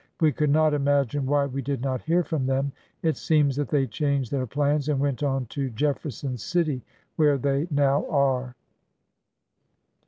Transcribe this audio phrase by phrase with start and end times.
[0.19, 2.71] We could not imagine why we did not hear from them.
[3.03, 6.81] It seems that they changed their plans and went on to Jefferson City,
[7.17, 8.55] where they now are.